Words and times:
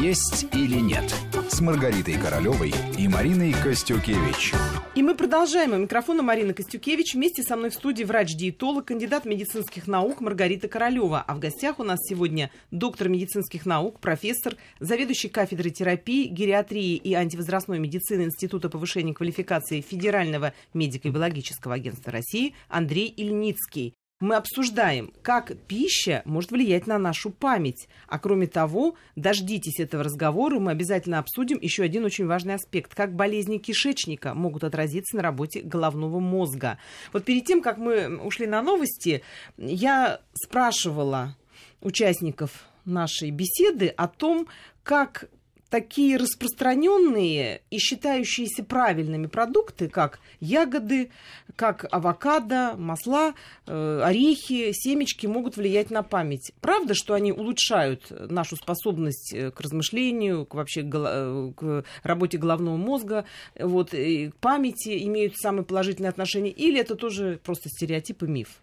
«Есть 0.00 0.46
или 0.52 0.80
нет» 0.80 1.14
с 1.48 1.60
Маргаритой 1.60 2.14
Королевой 2.14 2.72
и 2.96 3.08
Мариной 3.08 3.52
Костюкевич. 3.52 4.52
И 4.94 5.02
мы 5.02 5.14
продолжаем. 5.14 5.72
У 5.72 5.76
микрофона 5.76 6.22
Марина 6.22 6.54
Костюкевич. 6.54 7.14
Вместе 7.14 7.42
со 7.42 7.56
мной 7.56 7.70
в 7.70 7.74
студии 7.74 8.04
врач-диетолог, 8.04 8.86
кандидат 8.86 9.24
медицинских 9.24 9.86
наук 9.86 10.20
Маргарита 10.20 10.68
Королева. 10.68 11.24
А 11.26 11.34
в 11.34 11.38
гостях 11.38 11.78
у 11.80 11.84
нас 11.84 11.98
сегодня 12.02 12.50
доктор 12.70 13.08
медицинских 13.08 13.66
наук, 13.66 14.00
профессор, 14.00 14.56
заведующий 14.78 15.28
кафедрой 15.28 15.70
терапии, 15.70 16.28
гериатрии 16.28 16.96
и 16.96 17.14
антивозрастной 17.14 17.78
медицины 17.78 18.22
Института 18.22 18.68
повышения 18.68 19.12
квалификации 19.12 19.80
Федерального 19.80 20.54
медико-биологического 20.72 21.74
агентства 21.74 22.12
России 22.12 22.54
Андрей 22.68 23.08
Ильницкий 23.08 23.94
мы 24.20 24.36
обсуждаем, 24.36 25.12
как 25.22 25.56
пища 25.66 26.22
может 26.26 26.50
влиять 26.50 26.86
на 26.86 26.98
нашу 26.98 27.30
память. 27.30 27.88
А 28.06 28.18
кроме 28.18 28.46
того, 28.46 28.96
дождитесь 29.16 29.80
этого 29.80 30.04
разговора, 30.04 30.58
мы 30.58 30.72
обязательно 30.72 31.18
обсудим 31.18 31.58
еще 31.60 31.82
один 31.82 32.04
очень 32.04 32.26
важный 32.26 32.54
аспект, 32.54 32.94
как 32.94 33.14
болезни 33.14 33.56
кишечника 33.56 34.34
могут 34.34 34.62
отразиться 34.62 35.16
на 35.16 35.22
работе 35.22 35.62
головного 35.62 36.20
мозга. 36.20 36.78
Вот 37.14 37.24
перед 37.24 37.46
тем, 37.46 37.62
как 37.62 37.78
мы 37.78 38.18
ушли 38.18 38.46
на 38.46 38.60
новости, 38.60 39.22
я 39.56 40.20
спрашивала 40.34 41.36
участников 41.80 42.66
нашей 42.84 43.30
беседы 43.30 43.88
о 43.88 44.06
том, 44.06 44.46
как 44.82 45.30
такие 45.70 46.16
распространенные 46.16 47.62
и 47.70 47.78
считающиеся 47.78 48.64
правильными 48.64 49.26
продукты, 49.26 49.88
как 49.88 50.18
ягоды, 50.40 51.10
как 51.56 51.86
авокадо, 51.90 52.74
масла, 52.76 53.34
э, 53.66 54.00
орехи, 54.04 54.72
семечки 54.72 55.26
могут 55.26 55.56
влиять 55.56 55.90
на 55.90 56.02
память. 56.02 56.52
Правда, 56.60 56.94
что 56.94 57.14
они 57.14 57.32
улучшают 57.32 58.10
нашу 58.10 58.56
способность 58.56 59.32
э, 59.32 59.52
к 59.52 59.60
размышлению, 59.60 60.44
к 60.44 60.54
вообще 60.54 60.82
э, 60.82 61.52
к 61.56 61.84
работе 62.02 62.36
головного 62.36 62.76
мозга, 62.76 63.24
вот, 63.58 63.90
к 63.90 64.32
памяти 64.40 65.04
имеют 65.06 65.36
самые 65.36 65.64
положительные 65.64 66.10
отношения, 66.10 66.50
или 66.50 66.80
это 66.80 66.96
тоже 66.96 67.40
просто 67.42 67.68
стереотип 67.68 68.24
и 68.24 68.26
миф? 68.26 68.60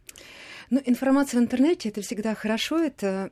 Ну, 0.70 0.82
информация 0.86 1.40
в 1.40 1.44
интернете 1.44 1.90
это 1.90 2.02
всегда 2.02 2.36
хорошо, 2.36 2.80
это 2.80 3.32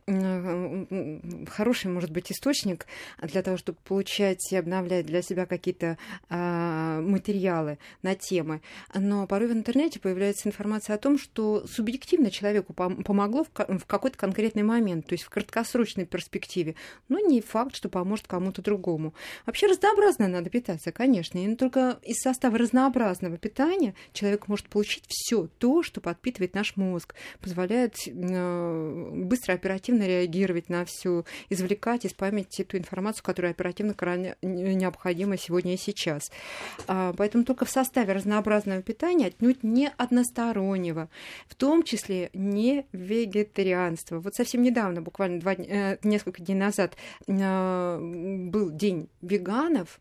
хороший, 1.50 1.92
может 1.92 2.11
быть, 2.11 2.31
источник 2.31 2.88
для 3.22 3.42
того, 3.42 3.58
чтобы 3.58 3.77
получать 3.83 4.52
и 4.52 4.55
обновлять 4.55 5.05
для 5.05 5.22
себя 5.22 5.45
какие-то 5.45 5.97
а, 6.30 7.02
материалы 7.02 7.77
на 8.03 8.16
темы. 8.16 8.61
Но 8.94 9.27
порой 9.27 9.50
в 9.50 9.52
интернете 9.52 10.00
появляется 10.00 10.47
информация 10.47 10.95
о 10.95 11.00
том, 11.00 11.17
что 11.17 11.67
субъективно 11.67 12.31
человеку 12.31 12.73
помогло 12.73 13.44
в, 13.44 13.86
какой-то 13.86 14.17
конкретный 14.17 14.64
момент, 14.64 15.08
то 15.08 15.14
есть 15.14 15.25
в 15.25 15.30
краткосрочной 15.30 16.05
перспективе, 16.05 16.75
но 17.09 17.20
не 17.20 17.42
факт, 17.42 17.75
что 17.75 17.89
поможет 17.89 18.27
кому-то 18.27 18.61
другому. 18.61 19.14
Вообще 19.45 19.67
разнообразно 19.67 20.30
надо 20.30 20.49
питаться, 20.49 20.94
конечно, 20.94 21.38
и 21.38 21.55
только 21.55 21.99
из 22.02 22.17
состава 22.17 22.58
разнообразного 22.58 23.38
питания 23.38 23.94
человек 24.14 24.47
может 24.47 24.67
получить 24.67 25.03
все 25.09 25.47
то, 25.58 25.83
что 25.83 25.99
подпитывает 25.99 26.53
наш 26.53 26.77
мозг 26.77 27.14
позволяет 27.42 27.95
э, 28.08 29.09
быстро, 29.14 29.54
оперативно 29.54 30.08
реагировать 30.08 30.70
на 30.70 30.86
всю, 30.86 31.26
извлекать 31.50 32.06
из 32.06 32.14
памяти 32.14 32.64
ту 32.64 32.78
информацию, 32.78 33.23
которая 33.23 33.52
оперативно 33.52 33.94
крайне 33.94 34.36
необходима 34.42 35.38
сегодня 35.38 35.73
и 35.73 35.78
сейчас. 35.78 36.32
А, 36.88 37.14
поэтому 37.17 37.44
только 37.44 37.66
в 37.66 37.70
составе 37.70 38.14
разнообразного 38.14 38.82
питания, 38.82 39.28
отнюдь 39.28 39.64
не 39.64 39.90
одностороннего, 39.98 41.09
в 41.48 41.56
том 41.56 41.84
числе 41.84 42.30
не 42.34 42.86
вегетарианство. 42.92 44.20
Вот 44.20 44.36
совсем 44.36 44.62
недавно, 44.62 45.02
буквально 45.02 45.39
два, 45.39 45.54
э, 45.54 45.98
несколько 46.04 46.42
дней 46.44 46.56
назад, 46.56 46.95
э, 47.28 48.00
был 48.00 48.70
день 48.70 49.10
веганов, 49.22 50.00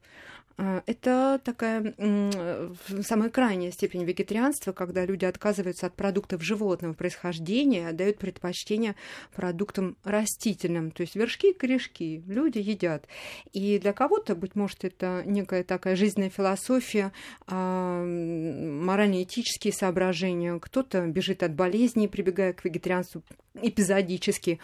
это 0.56 1.40
такая 1.44 1.94
самая 3.02 3.30
крайняя 3.30 3.72
степень 3.72 4.04
вегетарианства, 4.04 4.72
когда 4.72 5.04
люди 5.04 5.24
отказываются 5.24 5.86
от 5.86 5.94
продуктов 5.94 6.42
животного 6.42 6.92
происхождения, 6.92 7.88
отдают 7.88 8.18
предпочтение 8.18 8.94
продуктам 9.34 9.96
растительным, 10.04 10.90
то 10.90 11.02
есть 11.02 11.16
вершки 11.16 11.50
и 11.50 11.52
корешки 11.52 12.22
люди 12.26 12.58
едят. 12.58 13.06
И 13.52 13.78
для 13.78 13.92
кого-то, 13.92 14.36
быть 14.36 14.54
может, 14.54 14.84
это 14.84 15.22
некая 15.26 15.64
такая 15.64 15.96
жизненная 15.96 16.30
философия, 16.30 17.12
а, 17.46 18.04
морально-этические 18.04 19.72
соображения, 19.72 20.58
кто-то 20.60 21.06
бежит 21.06 21.42
от 21.42 21.54
болезней, 21.54 22.06
прибегая 22.08 22.52
к 22.52 22.64
вегетарианству 22.64 23.22
эпизодически, 23.62 24.58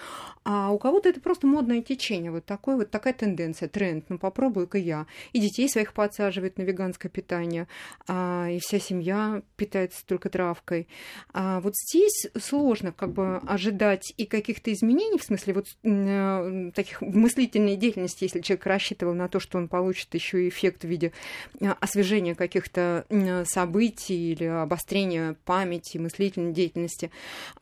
а 0.44 0.70
у 0.70 0.78
кого-то 0.78 1.08
это 1.08 1.20
просто 1.20 1.46
модное 1.46 1.80
течение, 1.80 2.32
вот, 2.32 2.44
такой, 2.44 2.74
вот 2.76 2.90
такая 2.90 3.12
тенденция, 3.12 3.68
тренд, 3.68 4.04
ну 4.08 4.18
попробую-ка 4.18 4.78
я. 4.78 5.06
И 5.32 5.40
детей 5.40 5.68
своих 5.68 5.79
подсаживает 5.92 6.58
на 6.58 6.62
веганское 6.62 7.10
питание, 7.10 7.66
а, 8.06 8.48
и 8.50 8.58
вся 8.60 8.78
семья 8.78 9.42
питается 9.56 10.04
только 10.06 10.28
травкой. 10.28 10.88
А 11.32 11.60
вот 11.60 11.74
здесь 11.76 12.26
сложно 12.38 12.92
как 12.92 13.12
бы 13.12 13.38
ожидать 13.38 14.12
и 14.16 14.26
каких-то 14.26 14.72
изменений, 14.72 15.18
в 15.18 15.24
смысле 15.24 15.54
вот 15.54 15.66
э, 15.82 16.70
таких 16.74 17.00
мыслительной 17.00 17.76
деятельности, 17.76 18.24
если 18.24 18.40
человек 18.40 18.66
рассчитывал 18.66 19.14
на 19.14 19.28
то, 19.28 19.40
что 19.40 19.58
он 19.58 19.68
получит 19.68 20.14
еще 20.14 20.48
эффект 20.48 20.82
в 20.82 20.88
виде 20.88 21.12
э, 21.60 21.70
освежения 21.80 22.34
каких-то 22.34 23.06
событий 23.46 24.32
или 24.32 24.44
обострения 24.44 25.36
памяти, 25.44 25.98
мыслительной 25.98 26.52
деятельности, 26.52 27.10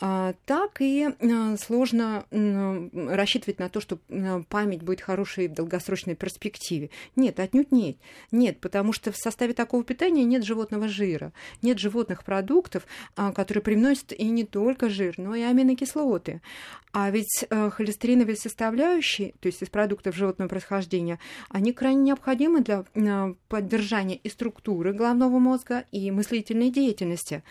а, 0.00 0.34
так 0.46 0.80
и 0.80 1.08
э, 1.08 1.56
сложно 1.56 2.24
рассчитывать 2.30 3.58
на 3.58 3.68
то, 3.68 3.80
что 3.80 3.98
память 4.48 4.82
будет 4.82 5.00
хорошей 5.00 5.48
в 5.48 5.54
долгосрочной 5.54 6.14
перспективе. 6.14 6.90
Нет, 7.16 7.40
отнюдь 7.40 7.72
нет. 7.72 7.96
Нет, 8.30 8.60
потому 8.60 8.92
что 8.92 9.12
в 9.12 9.16
составе 9.16 9.54
такого 9.54 9.84
питания 9.84 10.24
нет 10.24 10.44
животного 10.44 10.88
жира, 10.88 11.32
нет 11.62 11.78
животных 11.78 12.24
продуктов, 12.24 12.86
а, 13.16 13.32
которые 13.32 13.62
приносят 13.62 14.12
и 14.12 14.24
не 14.24 14.44
только 14.44 14.88
жир, 14.88 15.14
но 15.16 15.34
и 15.34 15.42
аминокислоты. 15.42 16.40
А 16.92 17.10
ведь 17.10 17.44
э, 17.48 17.70
холестериновые 17.70 18.36
составляющие, 18.36 19.34
то 19.40 19.46
есть 19.46 19.62
из 19.62 19.68
продуктов 19.68 20.16
животного 20.16 20.48
происхождения, 20.48 21.18
они 21.50 21.72
крайне 21.72 22.02
необходимы 22.02 22.62
для 22.62 22.84
э, 22.94 23.34
поддержания 23.48 24.16
и 24.16 24.28
структуры 24.28 24.92
головного 24.92 25.38
мозга, 25.38 25.84
и 25.92 26.10
мыслительной 26.10 26.70
деятельности. 26.70 27.42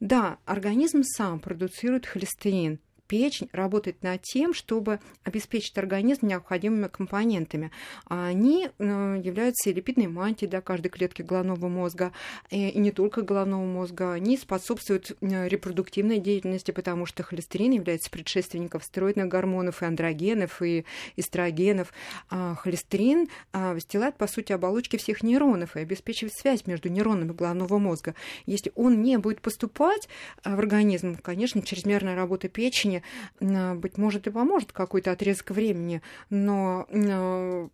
Да, 0.00 0.38
организм 0.44 1.02
сам 1.02 1.40
продуцирует 1.40 2.06
холестерин, 2.06 2.78
печень 3.06 3.48
работает 3.52 4.02
над 4.02 4.22
тем, 4.22 4.54
чтобы 4.54 5.00
обеспечить 5.22 5.76
организм 5.78 6.26
необходимыми 6.26 6.88
компонентами. 6.88 7.70
Они 8.06 8.68
э, 8.78 9.20
являются 9.22 9.70
липидной 9.70 10.06
мантией 10.06 10.48
для 10.48 10.60
каждой 10.60 10.88
клетки 10.88 11.22
головного 11.22 11.68
мозга, 11.68 12.12
и 12.50 12.78
не 12.78 12.90
только 12.90 13.22
головного 13.22 13.64
мозга. 13.64 14.12
Они 14.12 14.36
способствуют 14.36 15.16
э, 15.20 15.48
репродуктивной 15.48 16.18
деятельности, 16.18 16.70
потому 16.70 17.06
что 17.06 17.22
холестерин 17.22 17.72
является 17.72 18.10
предшественником 18.10 18.80
стероидных 18.80 19.28
гормонов 19.28 19.82
и 19.82 19.86
андрогенов, 19.86 20.62
и 20.62 20.84
эстрогенов. 21.16 21.92
А 22.30 22.54
холестерин 22.54 23.28
а, 23.52 23.74
выстилает, 23.74 24.16
по 24.16 24.26
сути, 24.26 24.52
оболочки 24.52 24.96
всех 24.96 25.22
нейронов 25.22 25.76
и 25.76 25.80
обеспечивает 25.80 26.34
связь 26.34 26.66
между 26.66 26.88
нейронами 26.88 27.32
головного 27.32 27.78
мозга. 27.78 28.14
Если 28.46 28.72
он 28.74 29.02
не 29.02 29.18
будет 29.18 29.40
поступать 29.40 30.08
в 30.44 30.58
организм, 30.58 31.16
конечно, 31.16 31.62
чрезмерная 31.62 32.14
работа 32.14 32.48
печени 32.48 32.93
а, 33.40 33.74
быть 33.74 33.98
может, 33.98 34.26
и 34.26 34.30
поможет 34.30 34.72
какой-то 34.72 35.12
отрезок 35.12 35.50
времени, 35.50 36.02
но 36.30 36.86
а, 36.90 37.68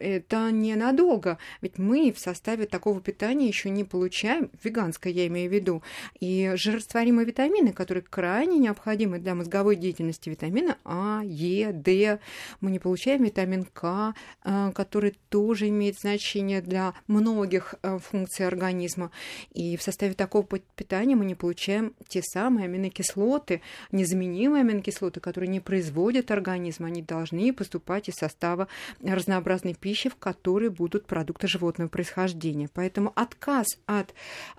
это 0.00 0.50
ненадолго. 0.50 1.38
Ведь 1.60 1.78
мы 1.78 2.12
в 2.12 2.18
составе 2.18 2.66
такого 2.66 3.00
питания 3.00 3.46
еще 3.46 3.70
не 3.70 3.84
получаем, 3.84 4.50
веганское 4.62 5.12
я 5.12 5.26
имею 5.26 5.50
в 5.50 5.52
виду, 5.52 5.82
и 6.20 6.52
жирорастворимые 6.54 7.26
витамины, 7.26 7.72
которые 7.72 8.02
крайне 8.02 8.58
необходимы 8.58 9.18
для 9.18 9.34
мозговой 9.34 9.76
деятельности, 9.76 10.28
витамины 10.28 10.76
А, 10.84 11.22
Е, 11.24 11.72
Д. 11.72 12.20
Мы 12.60 12.70
не 12.70 12.78
получаем 12.78 13.22
витамин 13.22 13.64
К, 13.64 14.14
а, 14.42 14.72
который 14.72 15.14
тоже 15.28 15.68
имеет 15.68 15.98
значение 15.98 16.60
для 16.60 16.94
многих 17.06 17.74
функций 18.00 18.46
организма. 18.46 19.10
И 19.52 19.76
в 19.76 19.82
составе 19.82 20.14
такого 20.14 20.44
питания 20.44 21.16
мы 21.16 21.24
не 21.24 21.34
получаем 21.34 21.94
те 22.08 22.22
самые 22.22 22.64
аминокислоты, 22.64 23.62
незаменимые 23.90 24.31
незаменимые 24.32 24.62
аминокислоты, 24.62 25.20
которые 25.20 25.48
не 25.48 25.60
производят 25.60 26.30
организм, 26.30 26.84
они 26.84 27.02
должны 27.02 27.52
поступать 27.52 28.08
из 28.08 28.14
состава 28.14 28.68
разнообразной 29.02 29.74
пищи, 29.74 30.08
в 30.08 30.16
которой 30.16 30.68
будут 30.68 31.06
продукты 31.06 31.46
животного 31.46 31.88
происхождения. 31.88 32.68
Поэтому 32.72 33.12
отказ 33.14 33.66
от 33.86 34.14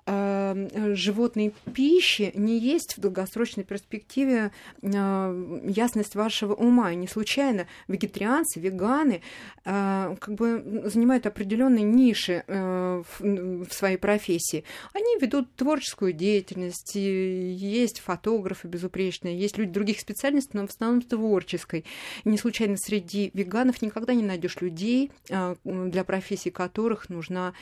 э, 0.06 0.94
животной 0.94 1.52
пищи 1.74 2.32
не 2.34 2.58
есть 2.58 2.96
в 2.96 3.00
долгосрочной 3.00 3.64
перспективе 3.64 4.52
э, 4.82 5.60
ясность 5.66 6.14
вашего 6.14 6.54
ума. 6.54 6.92
И 6.92 6.96
не 6.96 7.08
случайно 7.08 7.66
вегетарианцы, 7.88 8.60
веганы 8.60 9.22
э, 9.64 10.16
как 10.18 10.34
бы 10.34 10.82
занимают 10.86 11.26
определенные 11.26 11.84
ниши 11.84 12.44
э, 12.46 13.02
в, 13.18 13.64
в 13.64 13.72
своей 13.72 13.96
профессии. 13.96 14.64
Они 14.92 15.18
ведут 15.20 15.54
творческую 15.56 16.12
деятельность, 16.12 16.94
есть 16.94 18.00
фотографы 18.00 18.68
безупречные, 18.68 19.38
есть 19.38 19.58
люди, 19.58 19.63
люди 19.64 19.72
других 19.72 20.00
специальностей, 20.00 20.52
но 20.54 20.66
в 20.66 20.70
основном 20.70 21.02
творческой. 21.02 21.84
Не 22.24 22.38
случайно 22.38 22.76
среди 22.76 23.30
веганов 23.34 23.82
никогда 23.82 24.14
не 24.14 24.22
найдешь 24.22 24.60
людей, 24.60 25.10
а, 25.30 25.56
для 25.64 26.04
профессий 26.04 26.50
которых 26.50 27.08
нужна 27.08 27.54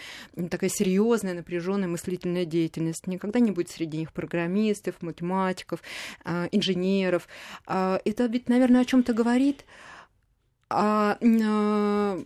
такая 0.50 0.70
серьезная, 0.70 1.34
напряженная 1.34 1.88
мыслительная 1.88 2.44
деятельность. 2.44 3.06
Никогда 3.06 3.38
не 3.40 3.50
будет 3.50 3.70
среди 3.70 3.98
них 3.98 4.12
программистов, 4.12 5.00
математиков, 5.00 5.80
а, 6.24 6.48
инженеров. 6.52 7.28
А, 7.66 8.00
это 8.04 8.26
ведь, 8.26 8.48
наверное, 8.48 8.82
о 8.82 8.84
чем-то 8.84 9.12
говорит 9.12 9.64
а, 10.72 11.18
а 11.20 12.18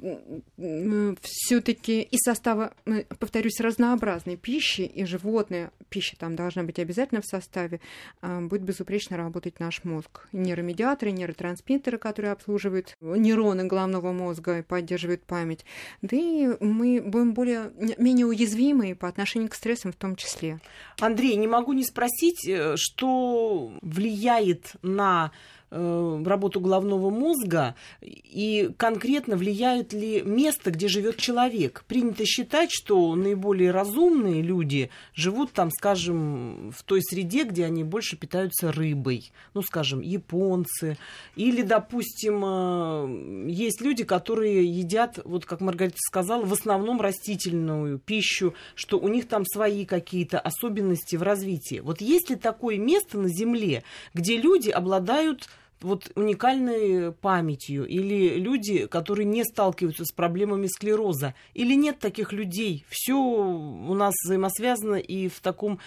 все-таки 1.23 2.03
из 2.03 2.21
состава, 2.21 2.73
повторюсь, 3.19 3.61
разнообразной 3.61 4.37
пищи 4.37 4.83
и 4.83 5.05
животная 5.05 5.71
пища 5.89 6.17
там 6.17 6.37
должна 6.37 6.63
быть 6.63 6.79
обязательно 6.79 7.21
в 7.21 7.27
составе, 7.27 7.81
а, 8.21 8.41
будет 8.41 8.63
безупречно 8.63 9.17
работать 9.17 9.61
наш 9.61 9.85
мозг. 9.85 10.29
Нейромедиаторы, 10.33 11.13
нейротрансмиттеры, 11.13 11.99
которые 11.99 12.33
обслуживают 12.33 12.97
нейроны 13.01 13.65
головного 13.65 14.13
мозга 14.13 14.59
и 14.59 14.63
поддерживают 14.63 15.23
память. 15.23 15.65
Да 16.03 16.17
и 16.17 16.49
мы 16.61 17.01
будем 17.01 17.35
более, 17.35 17.73
менее 17.99 18.27
уязвимы 18.27 18.95
по 18.95 19.09
отношению 19.09 19.49
к 19.49 19.55
стрессам 19.55 19.93
в 19.93 19.97
том 19.97 20.17
числе. 20.17 20.61
Андрей, 21.01 21.37
не 21.37 21.47
могу 21.47 21.73
не 21.73 21.85
спросить, 21.85 22.47
э, 22.47 22.75
что 22.77 23.73
влияет 23.83 24.73
на 24.83 25.33
Э, 25.66 25.66
работу 25.71 26.61
головного 26.61 27.11
мозга 27.11 27.75
и 28.01 28.71
конкретно 28.77 29.37
влияет 29.37 29.93
ли 29.93 30.23
место, 30.23 30.71
где 30.71 30.87
живет 30.89 31.17
человек. 31.17 31.85
Принято 31.89 32.25
считать, 32.25 32.71
что 32.73 33.15
наиболее 33.17 33.73
разумные 33.73 34.43
люди 34.43 34.91
живут 35.15 35.53
там, 35.53 35.71
скажем, 35.71 36.71
в 36.71 36.83
той 36.85 37.03
среде, 37.03 37.45
где 37.45 37.65
они 37.65 37.83
больше 37.83 38.17
питаются 38.17 38.71
рыбой. 38.71 39.33
Ну, 39.55 39.63
скажем, 39.63 40.01
японцы. 40.01 40.99
Или, 41.35 41.63
допустим, 41.63 42.43
э, 42.45 43.51
есть 43.51 43.81
люди, 43.81 44.05
которые 44.05 44.65
едят, 44.65 45.19
вот 45.25 45.47
как 45.47 45.61
Маргарита 45.61 45.99
сказала, 45.99 46.45
в 46.45 46.53
основном 46.53 47.01
растительную 47.01 47.99
пищу, 47.99 48.55
что 48.75 48.99
у 48.99 49.09
них 49.09 49.27
там 49.27 49.45
свои 49.45 49.85
какие-то 49.85 50.39
особенности 50.39 51.17
в 51.17 51.23
развитии. 51.23 51.81
Вот 51.81 52.01
есть 52.01 52.31
ли 52.31 52.37
такое 52.37 52.79
место 52.79 53.19
на 53.19 53.29
Земле, 53.29 53.83
где 54.15 54.37
люди 54.37 54.71
обладают 54.71 55.49
вот 55.81 56.11
уникальной 56.15 57.13
памятью, 57.13 57.87
или 57.87 58.39
люди, 58.39 58.87
которые 58.87 59.27
не 59.27 59.45
сталкиваются 59.45 60.05
с 60.05 60.13
проблемами 60.13 60.67
склероза, 60.67 61.35
или 61.55 61.75
нет 61.75 61.99
таких 61.99 62.33
людей. 62.33 62.85
Все 62.89 63.15
у 63.15 63.95
нас 63.95 64.15
взаимосвязано 64.25 64.97
и 64.97 65.29
в 65.29 65.41
таком 65.41 65.79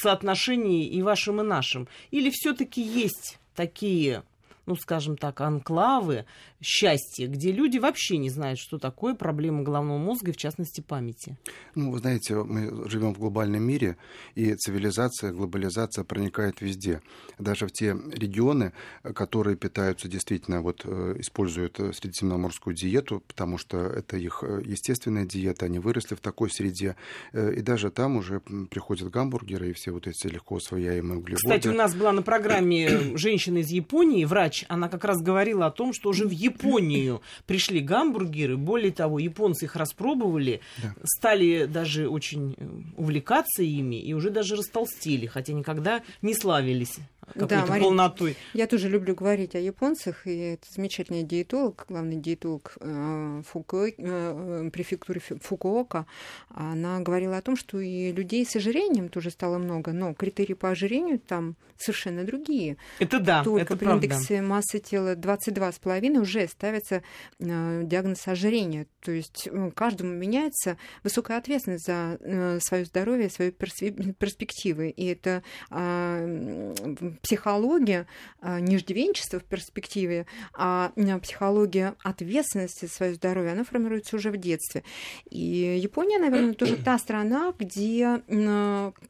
соотношении 0.00 0.86
и 0.86 1.02
вашим, 1.02 1.40
и 1.40 1.44
нашим. 1.44 1.88
Или 2.10 2.30
все-таки 2.30 2.80
есть 2.80 3.38
такие 3.54 4.22
ну, 4.68 4.76
скажем 4.76 5.16
так, 5.16 5.40
анклавы 5.40 6.26
счастья, 6.60 7.26
где 7.26 7.52
люди 7.52 7.78
вообще 7.78 8.18
не 8.18 8.28
знают, 8.28 8.58
что 8.58 8.78
такое 8.78 9.14
проблема 9.14 9.62
головного 9.62 9.96
мозга 9.96 10.30
и, 10.30 10.34
в 10.34 10.36
частности, 10.36 10.82
памяти? 10.82 11.38
Ну, 11.74 11.90
вы 11.90 11.98
знаете, 11.98 12.34
мы 12.34 12.88
живем 12.88 13.14
в 13.14 13.18
глобальном 13.18 13.62
мире, 13.62 13.96
и 14.34 14.54
цивилизация, 14.54 15.32
глобализация 15.32 16.04
проникает 16.04 16.60
везде. 16.60 17.00
Даже 17.38 17.66
в 17.66 17.72
те 17.72 17.96
регионы, 18.12 18.72
которые 19.14 19.56
питаются 19.56 20.06
действительно, 20.06 20.60
вот, 20.60 20.82
э, 20.84 21.16
используют 21.18 21.80
э, 21.80 21.92
средиземноморскую 21.94 22.76
диету, 22.76 23.22
потому 23.26 23.56
что 23.56 23.78
это 23.78 24.18
их 24.18 24.44
э, 24.46 24.60
естественная 24.66 25.24
диета, 25.24 25.64
они 25.64 25.78
выросли 25.78 26.14
в 26.14 26.20
такой 26.20 26.50
среде, 26.50 26.96
и 27.32 27.60
даже 27.62 27.90
там 27.90 28.16
уже 28.16 28.40
приходят 28.40 29.10
гамбургеры 29.10 29.70
и 29.70 29.72
все 29.72 29.92
вот 29.92 30.06
эти 30.06 30.26
легко 30.26 30.56
усвояемые 30.56 31.18
углеводы. 31.18 31.42
Кстати, 31.42 31.68
у 31.68 31.76
нас 31.76 31.94
была 31.94 32.12
на 32.12 32.22
программе 32.22 32.88
женщина 33.16 33.58
из 33.58 33.70
Японии, 33.70 34.24
врач, 34.24 34.57
она 34.68 34.88
как 34.88 35.04
раз 35.04 35.18
говорила 35.18 35.66
о 35.66 35.70
том, 35.70 35.92
что 35.92 36.10
уже 36.10 36.26
в 36.26 36.30
Японию 36.30 37.22
пришли 37.46 37.80
гамбургеры. 37.80 38.56
Более 38.56 38.92
того, 38.92 39.18
японцы 39.18 39.66
их 39.66 39.76
распробовали, 39.76 40.60
да. 40.82 40.94
стали 41.04 41.66
даже 41.66 42.08
очень 42.08 42.56
увлекаться 42.96 43.62
ими 43.62 43.96
и 43.96 44.12
уже 44.14 44.30
даже 44.30 44.56
растолстели, 44.56 45.26
хотя 45.26 45.52
никогда 45.52 46.02
не 46.22 46.34
славились 46.34 46.98
какой-то 47.28 47.66
да, 47.66 47.66
полнотой. 47.66 48.36
Я 48.54 48.66
тоже 48.66 48.88
люблю 48.88 49.14
говорить 49.14 49.54
о 49.54 49.58
японцах, 49.58 50.26
и 50.26 50.36
это 50.36 50.66
замечательный 50.70 51.22
диетолог, 51.22 51.84
главный 51.88 52.16
диетолог 52.16 52.76
э, 52.80 53.42
Фуку, 53.46 53.86
э, 53.86 53.92
э 53.96 54.70
префектуры 54.72 55.20
Фукуока, 55.20 56.06
она 56.48 57.00
говорила 57.00 57.36
о 57.36 57.42
том, 57.42 57.56
что 57.56 57.80
и 57.80 58.12
людей 58.12 58.44
с 58.44 58.56
ожирением 58.56 59.08
тоже 59.08 59.30
стало 59.30 59.58
много, 59.58 59.92
но 59.92 60.14
критерии 60.14 60.54
по 60.54 60.70
ожирению 60.70 61.18
там 61.18 61.56
совершенно 61.78 62.24
другие. 62.24 62.76
Это 62.98 63.20
да, 63.20 63.44
Только 63.44 63.62
это 63.62 63.76
при 63.76 63.84
правда. 63.84 64.06
индексе 64.06 64.42
массы 64.42 64.80
тела 64.80 65.14
22,5 65.14 66.18
уже 66.18 66.48
ставится 66.48 67.02
э, 67.38 67.82
диагноз 67.84 68.26
ожирения. 68.26 68.86
То 69.00 69.12
есть 69.12 69.48
каждому 69.74 70.12
меняется 70.12 70.76
высокая 71.04 71.38
ответственность 71.38 71.86
за 71.86 72.18
э, 72.20 72.58
свое 72.60 72.84
здоровье, 72.84 73.30
свои 73.30 73.50
перспективы. 73.50 74.90
И 74.90 75.06
это 75.06 75.42
э, 75.70 76.74
психология 77.22 78.06
а, 78.40 78.60
не 78.60 78.76
иждивенчества 78.76 79.40
в 79.40 79.44
перспективе, 79.44 80.26
а, 80.54 80.92
а 80.96 81.18
психология 81.18 81.94
ответственности 82.02 82.86
за 82.86 82.92
свое 82.92 83.14
здоровье, 83.14 83.52
она 83.52 83.64
формируется 83.64 84.16
уже 84.16 84.30
в 84.30 84.36
детстве. 84.36 84.82
И 85.30 85.78
Япония, 85.82 86.18
наверное, 86.18 86.54
тоже 86.54 86.76
та 86.76 86.98
страна, 86.98 87.52
где 87.58 88.22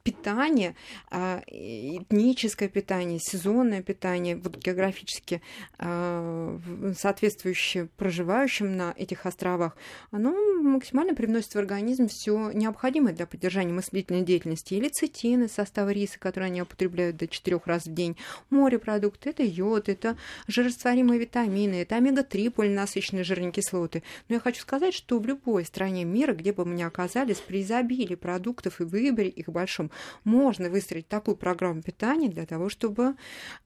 питание, 0.03 0.75
а, 1.09 1.41
этническое 1.47 2.69
питание, 2.69 3.19
сезонное 3.19 3.81
питание, 3.81 4.35
вот 4.35 4.57
географически 4.57 5.41
соответствующее 5.77 7.87
проживающим 7.97 8.75
на 8.75 8.93
этих 8.97 9.25
островах, 9.25 9.77
оно 10.11 10.33
максимально 10.61 11.13
привносит 11.13 11.53
в 11.53 11.57
организм 11.57 12.07
все 12.07 12.51
необходимое 12.51 13.13
для 13.13 13.25
поддержания 13.25 13.73
мыслительной 13.73 14.21
деятельности. 14.21 14.73
Или 14.73 14.89
цитины, 14.89 15.47
состав 15.47 15.89
риса, 15.91 16.19
который 16.19 16.45
они 16.45 16.61
употребляют 16.61 17.17
до 17.17 17.27
четырех 17.27 17.67
раз 17.67 17.85
в 17.85 17.93
день, 17.93 18.17
морепродукты, 18.49 19.29
это 19.29 19.43
йод, 19.43 19.89
это 19.89 20.17
жирорастворимые 20.47 21.19
витамины, 21.19 21.75
это 21.75 21.95
омега-3 21.95 22.51
полинасыщенные 22.51 23.23
жирные 23.23 23.51
кислоты. 23.51 24.03
Но 24.27 24.35
я 24.35 24.39
хочу 24.39 24.61
сказать, 24.61 24.93
что 24.93 25.19
в 25.19 25.25
любой 25.25 25.65
стране 25.65 26.03
мира, 26.05 26.33
где 26.33 26.53
бы 26.53 26.65
мы 26.65 26.75
ни 26.75 26.83
оказались, 26.83 27.37
при 27.37 27.61
изобилии 27.61 28.15
продуктов 28.15 28.81
и 28.81 28.83
выборе 28.83 29.29
их 29.29 29.47
большом, 29.47 29.91
можно 30.23 30.69
выстроить 30.69 31.07
такую 31.07 31.37
программу 31.37 31.81
питания 31.81 32.29
для 32.29 32.45
того, 32.45 32.69
чтобы 32.69 33.15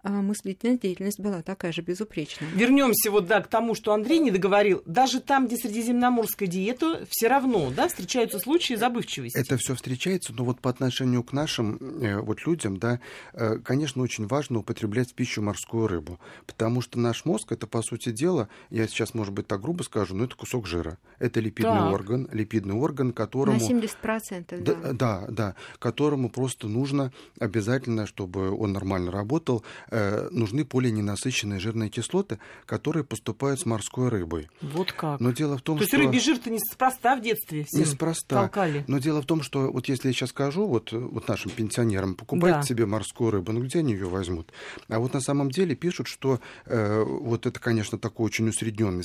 а, 0.03 0.09
мыслительная 0.09 0.77
деятельность 0.77 1.19
была 1.19 1.41
такая 1.41 1.71
же 1.71 1.81
безупречная. 1.81 2.49
Вернемся 2.53 3.11
вот 3.11 3.27
да, 3.27 3.41
к 3.41 3.47
тому, 3.47 3.75
что 3.75 3.93
Андрей 3.93 4.19
не 4.19 4.31
договорил. 4.31 4.81
Даже 4.85 5.19
там, 5.19 5.47
где 5.47 5.57
средиземноморская 6.03 6.47
диета, 6.47 7.05
все 7.09 7.27
равно 7.27 7.71
да, 7.75 7.87
встречаются 7.87 8.39
случаи 8.39 8.73
забывчивости. 8.73 9.37
Это 9.37 9.57
все 9.57 9.75
встречается, 9.75 10.33
но 10.33 10.43
вот 10.43 10.59
по 10.59 10.69
отношению 10.69 11.23
к 11.23 11.33
нашим 11.33 11.77
э, 12.01 12.19
вот 12.19 12.45
людям, 12.45 12.77
да, 12.77 12.99
э, 13.33 13.57
конечно, 13.59 14.01
очень 14.01 14.27
важно 14.27 14.59
употреблять 14.59 15.11
в 15.11 15.13
пищу 15.13 15.41
морскую 15.41 15.87
рыбу, 15.87 16.19
потому 16.45 16.81
что 16.81 16.99
наш 16.99 17.25
мозг 17.25 17.51
это, 17.51 17.67
по 17.67 17.81
сути 17.81 18.11
дела, 18.11 18.49
я 18.69 18.87
сейчас, 18.87 19.13
может 19.13 19.33
быть, 19.33 19.47
так 19.47 19.61
грубо 19.61 19.83
скажу, 19.83 20.15
но 20.15 20.25
это 20.25 20.35
кусок 20.35 20.67
жира. 20.67 20.97
Это 21.19 21.39
липидный 21.39 21.71
так. 21.71 21.93
орган, 21.93 22.29
липидный 22.31 22.75
орган, 22.75 23.13
которому... 23.13 23.59
На 23.59 23.63
70%, 23.63 24.61
да. 24.61 24.73
Да, 24.73 24.93
да, 24.93 25.25
да, 25.29 25.55
которому 25.79 26.29
просто 26.29 26.67
нужно 26.67 27.11
обязательно, 27.39 28.05
чтобы 28.05 28.51
он 28.51 28.73
нормально 28.73 29.11
работал, 29.11 29.63
э, 29.89 30.27
нужны 30.31 30.65
полиненасыщенные 30.65 31.59
жирные 31.59 31.89
кислоты, 31.89 32.39
которые 32.65 33.03
поступают 33.03 33.59
с 33.59 33.65
морской 33.65 34.09
рыбой. 34.09 34.49
Вот 34.61 34.91
как. 34.91 35.19
Но 35.19 35.31
дело 35.31 35.57
в 35.57 35.61
том, 35.61 35.77
То 35.77 35.85
что... 35.85 35.92
То 35.93 35.97
есть 36.01 36.07
рыбий 36.07 36.19
жир-то 36.19 36.49
неспроста 36.49 37.15
в 37.15 37.21
детстве 37.21 37.63
всем 37.65 37.81
Неспроста. 37.81 38.41
Толкали. 38.41 38.83
Но 38.87 38.97
дело 38.97 39.21
в 39.21 39.25
том, 39.25 39.43
что 39.43 39.71
вот 39.71 39.87
если 39.87 40.07
я 40.07 40.13
сейчас 40.13 40.29
скажу 40.29 40.65
вот, 40.65 40.91
вот 40.91 41.27
нашим 41.27 41.51
пенсионерам, 41.51 42.15
покупайте 42.15 42.59
да. 42.59 42.63
себе 42.63 42.85
морскую 42.85 43.29
рыбу, 43.29 43.51
ну 43.51 43.61
где 43.61 43.79
они 43.79 43.93
ее 43.93 44.07
возьмут. 44.07 44.51
А 44.87 44.99
вот 44.99 45.13
на 45.13 45.21
самом 45.21 45.51
деле 45.51 45.75
пишут, 45.75 46.07
что 46.07 46.39
э, 46.65 47.03
вот 47.03 47.45
это, 47.45 47.59
конечно, 47.59 47.99
такой 47.99 48.25
очень 48.25 48.49
усредненный 48.49 49.03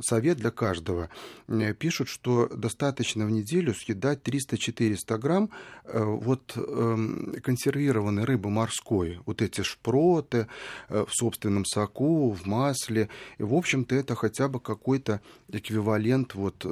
совет 0.00 0.38
для 0.38 0.50
каждого. 0.50 1.10
Э, 1.48 1.74
пишут, 1.74 2.08
что 2.08 2.48
достаточно 2.48 3.26
в 3.26 3.30
неделю 3.30 3.74
съедать 3.74 4.20
300-400 4.26 5.18
грамм 5.18 5.50
э, 5.84 6.02
вот 6.02 6.54
э, 6.56 7.40
консервированной 7.42 8.24
рыбы 8.24 8.48
морской. 8.48 9.20
Вот 9.26 9.42
эти 9.42 9.60
шпроты 9.60 10.46
э, 10.88 11.04
в 11.06 11.12
собственном 11.12 11.66
соку, 11.66 12.30
в 12.30 12.46
масле. 12.46 13.10
И, 13.38 13.42
в 13.42 13.54
общем-то, 13.54 13.94
это 13.94 14.14
хотя 14.14 14.48
бы 14.48 14.60
какой-то 14.60 15.20
эквивалент 15.48 16.05
вот 16.34 16.66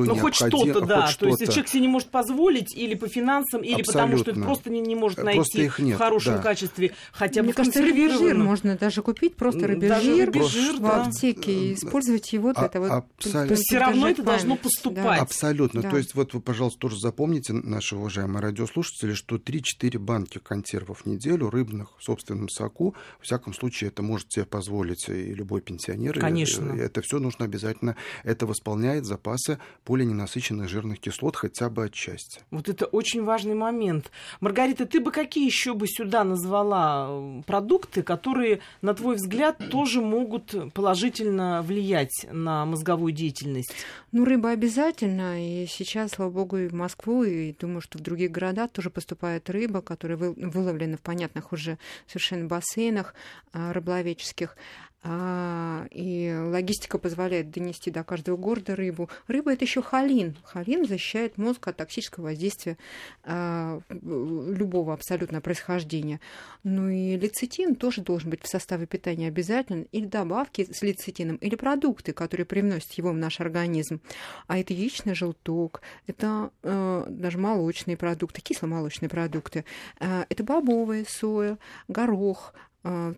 э, 0.00 0.06
то 0.06 0.14
ну, 0.14 0.16
хоть 0.16 0.34
что-то, 0.34 0.80
да. 0.80 1.06
Хоть 1.06 1.18
то 1.18 1.26
есть 1.28 1.46
человек 1.46 1.68
себе 1.68 1.82
не 1.82 1.88
может 1.88 2.08
позволить 2.08 2.74
или 2.74 2.94
по 2.94 3.08
финансам, 3.08 3.62
или 3.62 3.80
Абсолютно. 3.80 3.92
потому 3.92 4.18
что 4.18 4.30
это 4.30 4.40
просто 4.40 4.70
не, 4.70 4.80
не 4.80 4.94
может 4.94 5.22
найти 5.22 5.68
в 5.68 5.94
хорошем 5.96 6.36
да. 6.36 6.42
качестве 6.42 6.92
хотя 7.12 7.42
бы 7.42 7.46
Мне 7.46 7.54
кажется, 7.54 7.82
рыбежир 7.82 8.36
можно 8.36 8.76
даже 8.76 9.02
купить, 9.02 9.36
просто 9.36 9.66
рыбежир, 9.66 10.26
рыбежир 10.26 10.76
в 10.76 10.80
да. 10.80 11.04
аптеке 11.04 11.52
и 11.52 11.74
использовать 11.74 12.32
его 12.32 12.52
для 12.52 12.64
а, 12.64 12.68
того, 12.68 12.86
Абсолютно. 12.86 13.56
Все 13.56 13.78
равно 13.78 14.08
это 14.08 14.22
должно 14.22 14.56
поступать. 14.56 15.04
Да. 15.04 15.14
Абсолютно. 15.16 15.82
Да. 15.82 15.90
То 15.90 15.96
есть 15.98 16.14
вот 16.14 16.34
вы, 16.34 16.40
пожалуйста, 16.40 16.78
тоже 16.80 16.98
запомните, 16.98 17.52
наши 17.52 17.96
уважаемые 17.96 18.42
радиослушатели, 18.42 19.14
что 19.14 19.36
3-4 19.36 19.98
банки 19.98 20.38
консервов 20.38 21.02
в 21.02 21.06
неделю 21.06 21.50
рыбных 21.50 21.90
в 21.98 22.04
собственном 22.04 22.48
соку, 22.48 22.94
в 23.20 23.24
всяком 23.24 23.54
случае, 23.54 23.88
это 23.88 24.02
может 24.02 24.32
себе 24.32 24.44
позволить 24.44 25.08
и 25.08 25.34
любой 25.34 25.60
пенсионер. 25.60 26.18
Конечно. 26.18 26.72
И 26.74 26.78
это 26.78 27.02
все 27.02 27.18
нужно 27.18 27.44
обязательно. 27.44 27.96
Это 28.24 28.46
восполняет 28.46 29.04
запасы 29.04 29.58
полиненасыщенных 29.84 30.68
жирных 30.68 31.00
кислот 31.00 31.36
хотя 31.36 31.68
бы 31.68 31.84
отчасти. 31.84 32.40
Вот 32.50 32.68
это 32.68 32.86
очень 32.86 33.24
важный 33.24 33.54
момент. 33.54 34.10
Маргарита, 34.40 34.86
ты 34.86 35.00
бы 35.00 35.10
какие 35.10 35.44
еще 35.44 35.74
бы 35.74 35.86
сюда 35.88 36.24
назвала 36.24 37.08
э, 37.10 37.42
продукты, 37.46 38.02
которые, 38.02 38.60
на 38.80 38.94
твой 38.94 39.16
взгляд, 39.16 39.58
тоже 39.70 40.00
могут 40.00 40.54
положительно 40.72 41.62
влиять 41.62 42.26
на 42.30 42.64
мозговую 42.64 43.12
деятельность? 43.12 43.72
Ну, 44.12 44.24
рыба 44.24 44.50
обязательно. 44.50 45.42
И 45.44 45.66
сейчас, 45.66 46.12
слава 46.12 46.30
богу, 46.30 46.58
и 46.58 46.68
в 46.68 46.74
Москву, 46.74 47.24
и 47.24 47.52
думаю, 47.52 47.80
что 47.80 47.98
в 47.98 48.02
других 48.02 48.30
городах 48.30 48.70
тоже 48.70 48.90
поступает 48.90 49.50
рыба, 49.50 49.80
которая 49.82 50.16
выловлена 50.16 50.96
в 50.96 51.00
понятных 51.00 51.52
уже 51.52 51.78
совершенно 52.06 52.46
бассейнах 52.46 53.14
а, 53.52 53.72
рыболовеческих. 53.72 54.56
А, 55.04 55.86
и 55.90 56.11
логистика 56.52 56.98
позволяет 56.98 57.50
донести 57.50 57.90
до 57.90 58.04
каждого 58.04 58.36
города 58.36 58.76
рыбу. 58.76 59.08
Рыба 59.26 59.52
это 59.52 59.64
еще 59.64 59.82
холин. 59.82 60.36
Холин 60.44 60.86
защищает 60.86 61.38
мозг 61.38 61.66
от 61.66 61.76
токсического 61.76 62.24
воздействия 62.24 62.78
а, 63.24 63.80
любого 63.90 64.94
абсолютно 64.94 65.40
происхождения. 65.40 66.20
Ну 66.62 66.88
и 66.88 67.16
лецитин 67.16 67.74
тоже 67.74 68.02
должен 68.02 68.30
быть 68.30 68.42
в 68.42 68.48
составе 68.48 68.86
питания 68.86 69.28
обязательно. 69.28 69.86
Или 69.92 70.06
добавки 70.06 70.72
с 70.72 70.82
лецитином, 70.82 71.36
или 71.36 71.56
продукты, 71.56 72.12
которые 72.12 72.46
привносят 72.46 72.92
его 72.92 73.10
в 73.10 73.16
наш 73.16 73.40
организм. 73.40 74.00
А 74.46 74.58
это 74.58 74.72
яичный 74.74 75.14
желток, 75.14 75.80
это 76.06 76.50
э, 76.62 77.06
даже 77.08 77.38
молочные 77.38 77.96
продукты, 77.96 78.40
кисломолочные 78.40 79.08
продукты, 79.08 79.64
э, 80.00 80.24
это 80.28 80.44
бобовая 80.44 81.04
соя, 81.08 81.58
горох, 81.88 82.54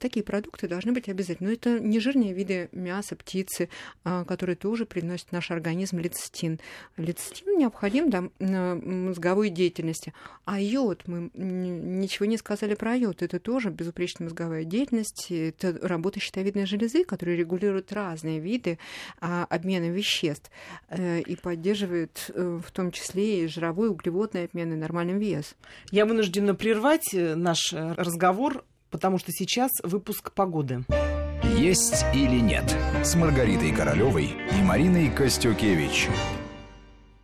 такие 0.00 0.22
продукты 0.24 0.68
должны 0.68 0.92
быть 0.92 1.08
обязательно. 1.08 1.48
Но 1.48 1.54
это 1.54 1.78
не 1.78 2.00
жирные 2.00 2.32
виды 2.32 2.68
мяса, 2.72 3.16
птицы, 3.16 3.68
а, 4.04 4.24
которые 4.24 4.56
тоже 4.56 4.86
приносят 4.86 5.28
в 5.28 5.32
наш 5.32 5.50
организм 5.50 5.98
лецитин. 5.98 6.60
Лецитин 6.96 7.58
необходим 7.58 8.10
для 8.10 8.22
мозговой 8.40 9.50
деятельности. 9.50 10.12
А 10.44 10.60
йод, 10.60 11.02
мы 11.06 11.30
ничего 11.34 12.26
не 12.26 12.36
сказали 12.36 12.74
про 12.74 12.94
йод, 12.94 13.22
это 13.22 13.38
тоже 13.38 13.70
безупречная 13.70 14.26
мозговая 14.26 14.64
деятельность, 14.64 15.30
это 15.30 15.78
работа 15.82 16.20
щитовидной 16.20 16.66
железы, 16.66 17.04
которая 17.04 17.36
регулирует 17.36 17.92
разные 17.92 18.40
виды 18.40 18.78
а, 19.20 19.46
обмена 19.48 19.90
веществ 19.90 20.50
э, 20.88 21.20
и 21.20 21.36
поддерживает 21.36 22.30
э, 22.34 22.60
в 22.64 22.70
том 22.72 22.90
числе 22.90 23.44
и 23.44 23.46
жировой, 23.46 23.88
углеводный 23.88 24.44
обмен 24.44 24.72
и 24.72 24.76
нормальный 24.76 25.18
вес. 25.18 25.54
Я 25.90 26.06
вынуждена 26.06 26.54
прервать 26.54 27.14
э, 27.14 27.34
наш 27.34 27.72
разговор 27.72 28.64
потому 28.94 29.18
что 29.18 29.32
сейчас 29.32 29.72
выпуск 29.82 30.30
погоды. 30.30 30.84
Есть 31.58 32.04
или 32.14 32.38
нет 32.38 32.64
с 33.02 33.16
Маргаритой 33.16 33.72
Королевой 33.72 34.36
и 34.56 34.62
Мариной 34.62 35.10
Костюкевич. 35.10 36.08